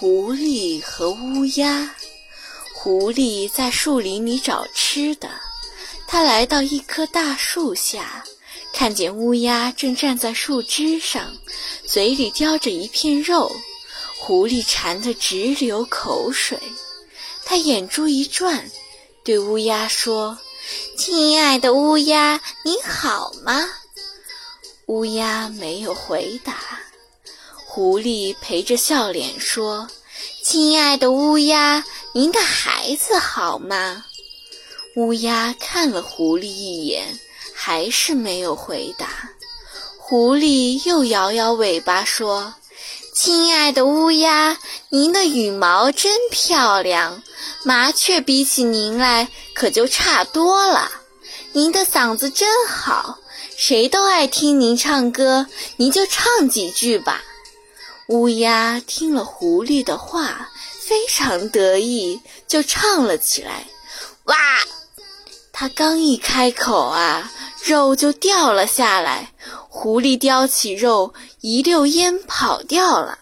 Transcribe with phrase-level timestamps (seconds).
[0.00, 1.92] 狐狸和乌鸦。
[2.72, 5.28] 狐狸在树林里找吃的，
[6.06, 8.22] 它来到一棵大树下，
[8.72, 11.36] 看见乌鸦正站在树枝上，
[11.84, 13.50] 嘴里叼着一片肉。
[14.20, 16.56] 狐狸馋得直流口水，
[17.44, 18.70] 它眼珠一转，
[19.24, 20.38] 对乌鸦说
[20.96, 23.68] ：“亲爱的乌鸦，你好吗？”
[24.86, 26.54] 乌鸦没有回答。
[27.70, 29.86] 狐狸陪着笑脸说
[30.42, 34.04] ：“亲爱的乌鸦，您的孩子好吗？”
[34.96, 37.20] 乌鸦看了狐狸一眼，
[37.54, 39.30] 还是没有回答。
[39.98, 42.54] 狐狸又摇摇尾巴说
[43.14, 44.58] ：“亲爱的乌鸦，
[44.88, 47.22] 您的羽毛真漂亮，
[47.64, 50.90] 麻雀比起您来可就差多了。
[51.52, 53.18] 您的嗓子真好。”
[53.60, 57.24] 谁都爱听您唱歌，您就唱几句吧。
[58.08, 60.48] 乌鸦听了狐狸的话，
[60.80, 63.66] 非常得意，就唱了起来。
[64.24, 64.34] 哇！
[65.52, 67.30] 它刚一开口啊，
[67.66, 69.32] 肉就掉了下来。
[69.68, 73.18] 狐狸叼起肉，一溜烟跑掉了。